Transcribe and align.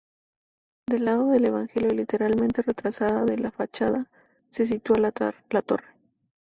Del 0.89 1.05
lado 1.05 1.27
del 1.27 1.45
Evangelio 1.47 1.89
y 1.93 1.97
ligeramente 1.97 2.63
retrasada 2.63 3.23
de 3.23 3.37
la 3.37 3.51
fachada, 3.51 4.07
se 4.49 4.65
sitúa 4.65 4.97
la 4.97 5.11
torre. 5.11 5.89